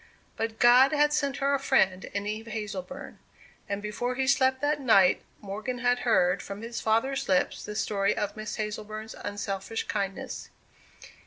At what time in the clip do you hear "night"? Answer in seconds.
4.81-5.21